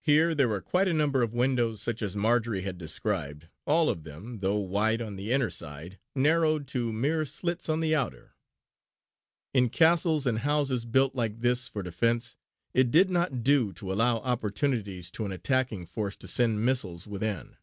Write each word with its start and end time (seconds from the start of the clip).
Here 0.00 0.32
there 0.32 0.46
were 0.46 0.60
quite 0.60 0.86
a 0.86 0.92
number 0.94 1.22
of 1.22 1.34
windows 1.34 1.82
such 1.82 2.02
as 2.02 2.14
Marjory 2.14 2.60
had 2.62 2.78
described, 2.78 3.48
all 3.66 3.88
of 3.88 4.04
them, 4.04 4.38
though 4.38 4.60
wide 4.60 5.02
on 5.02 5.16
the 5.16 5.32
inner 5.32 5.50
side, 5.50 5.98
narrowed 6.14 6.68
to 6.68 6.92
mere 6.92 7.24
slits 7.24 7.68
on 7.68 7.80
the 7.80 7.92
outer. 7.92 8.36
In 9.52 9.68
castles 9.68 10.24
and 10.24 10.38
houses 10.38 10.84
built, 10.84 11.16
like 11.16 11.40
this, 11.40 11.66
for 11.66 11.82
defence, 11.82 12.36
it 12.74 12.92
did 12.92 13.10
not 13.10 13.42
do 13.42 13.72
to 13.72 13.92
allow 13.92 14.18
opportunities 14.18 15.10
to 15.10 15.24
an 15.26 15.32
attacking 15.32 15.84
force 15.84 16.14
to 16.18 16.28
send 16.28 16.64
missiles 16.64 17.08
within. 17.08 17.56